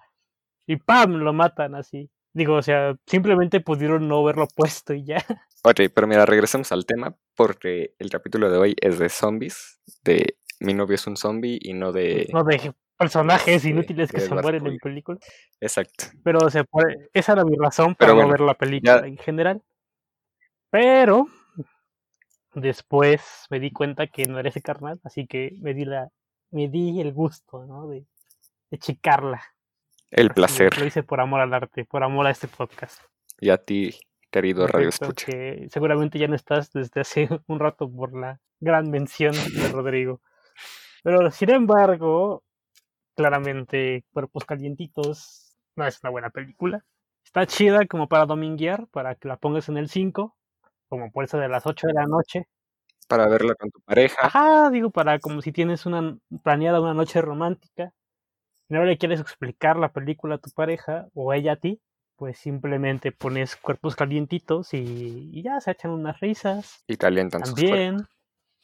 [0.66, 1.16] y ¡pam!
[1.18, 2.10] lo matan así.
[2.34, 5.18] Digo, o sea, simplemente pudieron no haberlo puesto y ya.
[5.64, 10.38] Ok, pero mira, regresemos al tema porque el capítulo de hoy es de zombies, de
[10.60, 12.28] mi novio es un zombie y no de...
[12.34, 15.20] No de personajes inútiles que se mueren en películas.
[15.60, 16.06] Exacto.
[16.24, 19.62] Pero, sea, por- esa era mi razón para no ver la película ya- en general.
[20.70, 21.28] Pero
[22.54, 26.10] después me di cuenta que no era ese carnal, así que me di la,
[26.52, 27.88] me di el gusto, ¿no?
[27.88, 28.06] De,
[28.70, 29.42] de checarla.
[30.10, 30.78] El Así placer.
[30.80, 33.02] Lo hice por amor al arte, por amor a este podcast.
[33.40, 33.98] Y a ti,
[34.30, 35.26] querido Radio Escucha.
[35.26, 40.22] que seguramente ya no estás desde hace un rato por la gran mención de Rodrigo.
[41.04, 42.44] Pero sin embargo,
[43.16, 46.84] claramente Cuerpos Calientitos no es una buena película.
[47.24, 50.36] Está chida como para dominguear, para que la pongas en el 5,
[50.90, 52.48] como por eso de las 8 de la noche.
[53.08, 54.18] Para verla con tu pareja.
[54.22, 57.94] Ajá, digo, para como si tienes una planeada una noche romántica
[58.70, 61.82] y no le quieres explicar la película a tu pareja o ella a ti,
[62.16, 66.84] pues simplemente pones cuerpos calientitos y, y ya se echan unas risas.
[66.88, 67.56] Y calientan sus.
[67.56, 68.08] También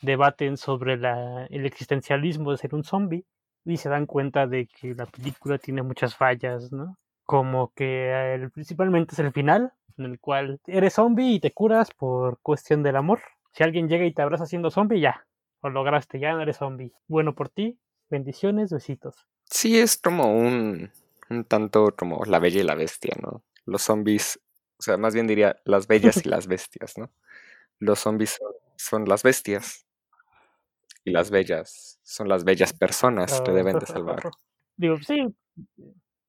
[0.01, 3.25] debaten sobre la, el existencialismo de ser un zombie
[3.67, 6.97] y se dan cuenta de que la película tiene muchas fallas, ¿no?
[7.25, 11.91] Como que el- principalmente es el final, en el cual eres zombie y te curas
[11.91, 13.21] por cuestión del amor.
[13.53, 15.25] Si alguien llega y te abraza siendo zombie, ya,
[15.63, 16.93] lo lograste, ya no eres zombie.
[17.07, 17.77] Bueno por ti,
[18.09, 19.27] bendiciones, besitos.
[19.49, 20.91] Sí, es como un,
[21.29, 23.43] un tanto como la bella y la bestia, ¿no?
[23.65, 24.39] Los zombies,
[24.77, 27.09] o sea, más bien diría las bellas y las bestias, ¿no?
[27.79, 29.86] Los zombies son, son las bestias
[31.07, 34.19] y las bellas son las bellas personas que deben de salvar.
[34.75, 35.25] Digo, sí,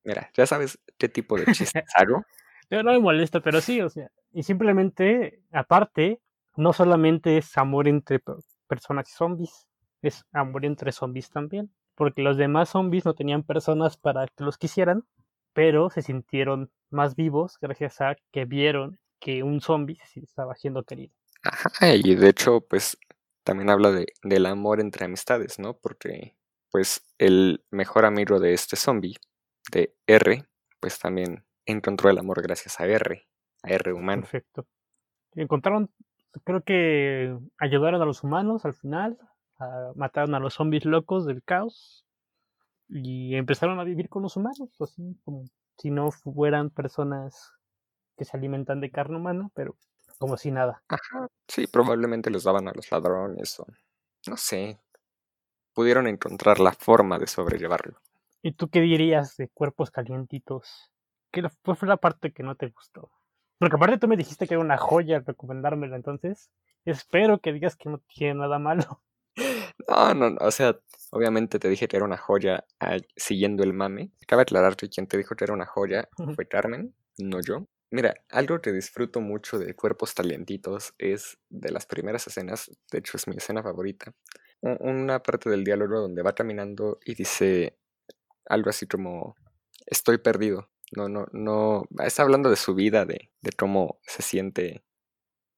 [0.04, 2.24] Mira, ya sabes qué tipo de chistes hago.
[2.70, 6.20] Yo no me molesta, pero sí, o sea, y simplemente, aparte,
[6.56, 8.34] no solamente es amor entre pe-
[8.68, 9.66] personas y zombies,
[10.00, 11.70] es amor entre zombies también.
[11.96, 15.02] porque los demás zombies no tenían personas para que los quisieran,
[15.52, 21.12] pero se sintieron más vivos gracias a que vieron que un zombie estaba siendo querido.
[21.42, 22.96] Ajá, y de hecho, pues
[23.48, 25.78] también habla de, del amor entre amistades, ¿no?
[25.78, 26.36] Porque,
[26.70, 29.16] pues, el mejor amigo de este zombie,
[29.72, 30.44] de R,
[30.80, 33.26] pues también encontró el amor gracias a R,
[33.62, 34.20] a R humano.
[34.20, 34.66] Perfecto.
[35.32, 35.90] Encontraron,
[36.44, 39.16] creo que ayudaron a los humanos al final,
[39.94, 42.04] mataron a los zombies locos del caos
[42.86, 45.44] y empezaron a vivir con los humanos, así como
[45.78, 47.50] si no fueran personas
[48.18, 49.74] que se alimentan de carne humana, pero
[50.18, 50.82] como si nada.
[50.88, 53.66] Ajá, sí, probablemente los daban a los ladrones o
[54.26, 54.78] no sé.
[55.72, 58.00] Pudieron encontrar la forma de sobrellevarlo.
[58.42, 60.92] ¿Y tú qué dirías de cuerpos calientitos?
[61.30, 63.10] ¿Qué fue la parte que no te gustó?
[63.58, 66.50] Porque aparte tú me dijiste que era una joya recomendármela, entonces
[66.84, 69.02] espero que digas que no tiene nada malo.
[69.88, 70.76] No, no, o sea,
[71.12, 72.64] obviamente te dije que era una joya
[73.16, 74.10] siguiendo el mame.
[74.26, 77.66] Cabe aclarar que quien te dijo que era una joya fue Carmen, no yo.
[77.90, 83.16] Mira, algo que disfruto mucho de Cuerpos Talientitos es de las primeras escenas, de hecho
[83.16, 84.12] es mi escena favorita,
[84.60, 87.78] una parte del diálogo donde va caminando y dice
[88.46, 89.36] algo así como,
[89.86, 90.70] estoy perdido.
[90.96, 94.84] No, no, no, está hablando de su vida, de, de cómo se siente,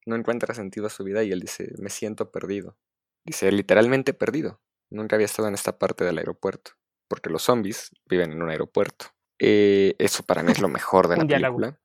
[0.04, 2.76] no encuentra sentido a su vida y él dice, me siento perdido.
[3.24, 4.60] Dice, literalmente perdido.
[4.90, 6.72] Nunca había estado en esta parte del aeropuerto,
[7.06, 9.06] porque los zombies viven en un aeropuerto.
[9.38, 11.79] Eh, eso para mí es lo mejor de la película.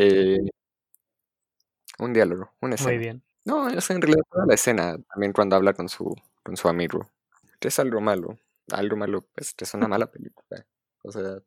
[0.00, 0.38] Eh,
[1.98, 2.90] un diálogo, una escena.
[2.90, 3.22] Muy bien.
[3.44, 7.10] No, es en realidad toda la escena, también cuando habla con su, con su amigo.
[7.58, 8.38] Que es algo malo.
[8.70, 10.64] Algo malo, pues es una mala película.
[11.02, 11.38] O sea,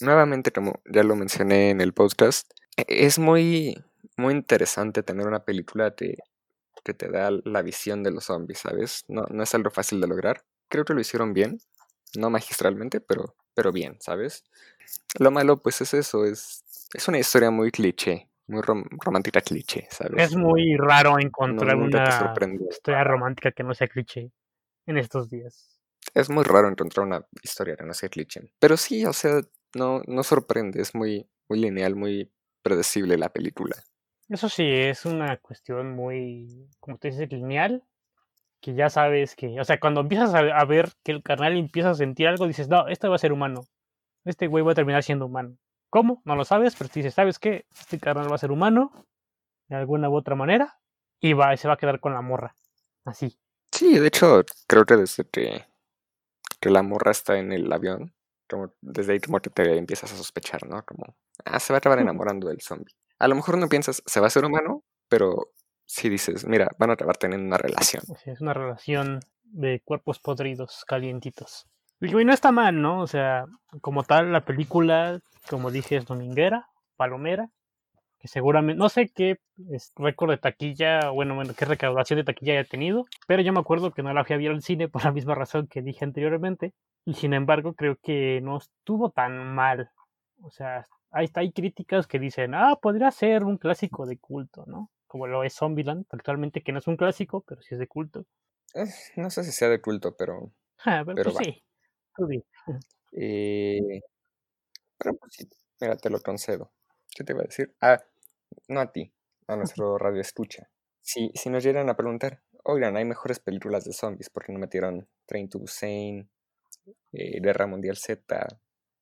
[0.00, 3.82] nuevamente, como ya lo mencioné en el podcast, e, es muy,
[4.16, 6.16] muy interesante tener una película que,
[6.84, 9.04] que te da la visión de los zombies, ¿sabes?
[9.08, 10.44] No, no es algo fácil de lograr.
[10.68, 11.58] Creo que lo hicieron bien,
[12.16, 14.44] no magistralmente, pero, pero bien, ¿sabes?
[15.18, 20.30] Lo malo, pues es eso, es, es una historia muy cliché, muy romántica cliché, ¿sabes?
[20.30, 22.04] Es muy raro encontrar una
[22.70, 24.30] historia romántica que no sea cliché
[24.86, 25.80] en estos días.
[26.14, 28.52] Es muy raro encontrar una historia que no sea cliché.
[28.58, 29.40] Pero sí, o sea,
[29.74, 33.76] no, no sorprende, es muy, muy lineal, muy predecible la película.
[34.28, 37.82] Eso sí, es una cuestión muy, como te dices, lineal,
[38.60, 41.94] que ya sabes que, o sea, cuando empiezas a, ver que el carnal empieza a
[41.94, 43.62] sentir algo, dices, no, esto va a ser humano
[44.24, 45.56] este güey va a terminar siendo humano.
[45.88, 46.22] ¿Cómo?
[46.24, 47.66] No lo sabes, pero dices, ¿sabes qué?
[47.78, 49.06] Este carnal va a ser humano
[49.68, 50.78] de alguna u otra manera
[51.20, 52.56] y va, se va a quedar con la morra.
[53.04, 53.38] Así.
[53.72, 55.64] Sí, de hecho, creo que desde que,
[56.60, 58.14] que la morra está en el avión,
[58.48, 60.84] como desde ahí como que te empiezas a sospechar, ¿no?
[60.84, 62.94] Como, ah, se va a acabar enamorando del zombie.
[63.18, 65.52] A lo mejor no piensas, se va a hacer humano, pero
[65.86, 68.02] sí dices, mira, van a acabar teniendo una relación.
[68.24, 71.66] es una relación de cuerpos podridos, calientitos.
[72.00, 73.00] Y no está mal, ¿no?
[73.00, 73.44] O sea,
[73.80, 77.50] como tal, la película, como dije, es dominguera, palomera,
[78.18, 79.38] que seguramente, no sé qué
[79.96, 83.92] récord de taquilla, bueno, bueno, qué recaudación de taquilla haya tenido, pero yo me acuerdo
[83.92, 86.74] que no la fui a ver al cine por la misma razón que dije anteriormente,
[87.04, 89.90] y sin embargo creo que no estuvo tan mal.
[90.42, 94.64] O sea, ahí está, hay críticas que dicen, ah, podría ser un clásico de culto,
[94.66, 94.90] ¿no?
[95.06, 98.24] Como lo es Zombieland, actualmente que no es un clásico, pero sí es de culto.
[98.74, 98.84] Eh,
[99.16, 100.52] no sé si sea de culto, pero...
[100.84, 101.62] Ah, pero, pues sí.
[103.12, 104.00] Eh,
[104.98, 105.48] pero pues sí,
[105.80, 106.72] mira, te lo concedo.
[107.14, 107.74] ¿Qué te iba a decir?
[107.80, 108.00] Ah,
[108.68, 109.12] no a ti,
[109.48, 110.68] a nuestro radio escucha.
[111.00, 114.58] Si, si nos llegan a preguntar, oigan, hay mejores películas de zombies, ¿por qué no
[114.58, 116.28] metieron Train to Busan,
[117.12, 118.46] eh, Guerra Mundial Z?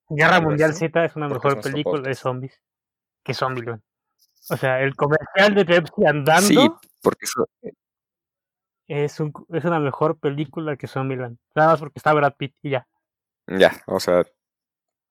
[0.09, 2.63] Guerra Mundial Z es una mejor película de zombies
[3.23, 3.83] que Zombieland.
[4.51, 6.41] O sea, el comercial de Pepsi andando.
[6.41, 6.57] Sí,
[7.03, 7.47] porque eso,
[8.87, 11.37] es, un, es una mejor película que Zombieland.
[11.55, 12.89] Nada más porque está Brad Pitt y ya.
[13.49, 14.25] Ya, o sea,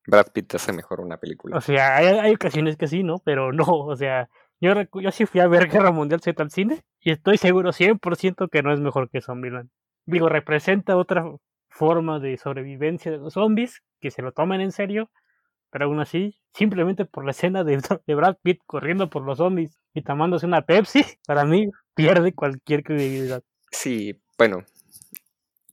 [0.06, 1.58] Brad Pitt hace mejor una película.
[1.58, 3.20] O sea, hay, hay ocasiones que sí, ¿no?
[3.20, 4.30] Pero no, o sea,
[4.60, 8.50] yo, yo sí fui a ver Guerra Mundial Z al cine y estoy seguro 100%
[8.50, 9.70] que no es mejor que Zombieland.
[10.06, 11.26] Digo, representa otra
[11.70, 15.12] forma de sobrevivencia de los zombies, que se lo tomen en serio,
[15.70, 17.78] pero aún así, simplemente por la escena de,
[18.08, 22.84] de Brad Pitt corriendo por los zombies y tomándose una Pepsi, para mí pierde cualquier
[22.84, 23.44] credibilidad.
[23.72, 24.64] Sí, bueno,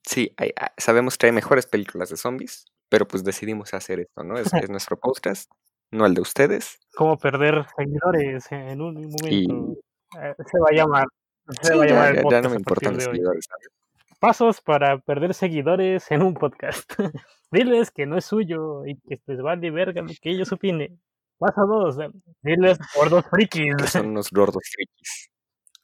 [0.05, 4.37] Sí, ah, sabemos que hay mejores películas de zombies, pero pues decidimos hacer esto, ¿no?
[4.37, 5.51] Es, nuestro podcast,
[5.91, 6.79] no el de ustedes.
[6.95, 9.81] ¿Cómo perder seguidores en un momento?
[10.21, 11.07] Eh, se va a llamar.
[11.63, 13.49] Se va a llamar ya, no me importan los seguidores.
[14.21, 16.91] Pasos para perder seguidores en un podcast.
[17.51, 21.01] Diles que no es suyo y que les vale verga lo que ellos opinen.
[21.39, 21.99] Paso dos,
[22.43, 23.75] diles gordos frikis.
[23.91, 25.31] son unos gordos frikis.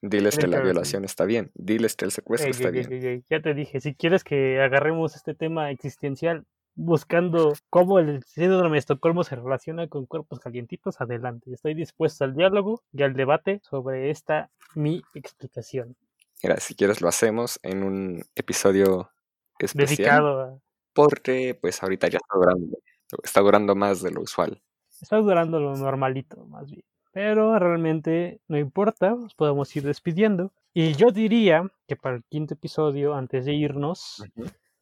[0.02, 1.50] Diles que la violación está bien.
[1.54, 3.04] Diles que el secuestro Ey, está ey, bien.
[3.04, 6.44] ey, Ya te dije, si quieres que agarremos este tema existencial
[6.74, 11.52] buscando cómo el síndrome de Estocolmo se relaciona con cuerpos calientitos, adelante.
[11.52, 15.96] Estoy dispuesto al diálogo y al debate sobre esta mi explicación.
[16.42, 19.10] Mira, si quieres lo hacemos en un episodio
[19.58, 19.96] especial.
[19.96, 20.58] Dedicado a...
[20.94, 22.78] Porque pues ahorita ya está durando.
[23.22, 24.62] Está durando más de lo usual.
[25.00, 26.84] Está durando lo normalito, más bien.
[27.12, 30.52] Pero realmente no importa, nos podemos ir despidiendo.
[30.72, 34.24] Y yo diría que para el quinto episodio, antes de irnos,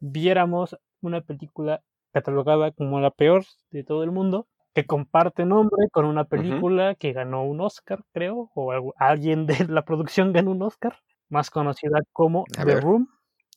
[0.00, 6.04] viéramos una película catalogada como la peor de todo el mundo, que comparte nombre con
[6.04, 10.62] una película que ganó un Oscar, creo, o algu- alguien de la producción ganó un
[10.62, 10.96] Oscar,
[11.30, 13.08] más conocida como A The ver, Room.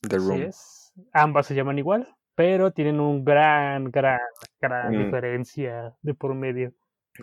[0.08, 0.42] The Room.
[0.42, 0.92] es.
[1.12, 4.20] Ambas se llaman igual, pero tienen un gran, gran,
[4.60, 5.04] gran Mm.
[5.04, 6.72] diferencia de por medio.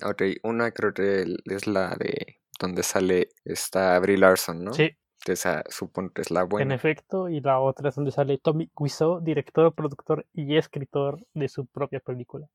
[0.04, 4.74] Ok, una creo que es la de donde sale esta Brie Larson, ¿no?
[4.74, 4.92] Sí,
[5.26, 6.76] esa supongo que es la en buena.
[6.76, 11.66] efecto, y la otra es donde sale Tommy Wiseau, director, productor y escritor de su
[11.66, 12.48] propia película.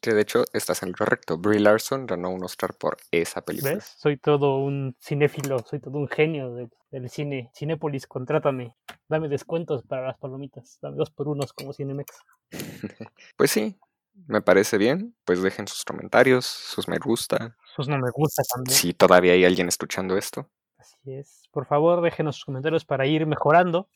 [0.00, 1.36] Que de hecho estás en lo correcto.
[1.36, 3.74] Brie Larson ganó un Oscar por esa película.
[3.74, 3.94] ¿Ves?
[3.98, 7.50] Soy todo un cinéfilo, soy todo un genio del, del cine.
[7.54, 8.74] Cinépolis, contrátame.
[9.08, 10.78] Dame descuentos para las palomitas.
[10.80, 12.16] Dame dos por unos como Cinemex.
[13.36, 13.78] Pues sí,
[14.26, 15.14] me parece bien.
[15.24, 17.56] Pues dejen sus comentarios, sus me gusta.
[17.76, 18.76] Sus no me gusta también.
[18.76, 20.48] Si todavía hay alguien escuchando esto.
[20.78, 21.42] Así es.
[21.50, 23.88] Por favor, déjenos sus comentarios para ir mejorando.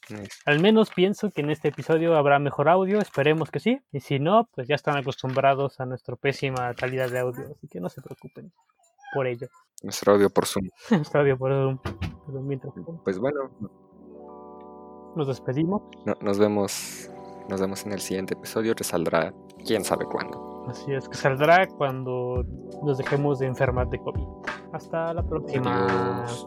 [0.44, 2.98] Al menos pienso que en este episodio habrá mejor audio.
[3.00, 3.80] Esperemos que sí.
[3.92, 7.44] Y si no, pues ya están acostumbrados a nuestra pésima calidad de audio.
[7.56, 8.52] Así que no se preocupen
[9.14, 9.48] por ello.
[9.82, 10.68] Nuestro audio por Zoom.
[10.90, 11.78] Nuestro audio por Zoom.
[12.60, 13.50] Tanto, Pues bueno,
[15.16, 15.82] nos despedimos.
[16.04, 17.10] no- nos vemos.
[17.48, 19.34] Nos vemos en el siguiente episodio que saldrá
[19.64, 20.66] quién sabe cuándo.
[20.68, 22.44] Así es que saldrá cuando
[22.82, 24.26] nos dejemos de enfermar de COVID.
[24.72, 26.22] Hasta la próxima.
[26.24, 26.46] Adiós.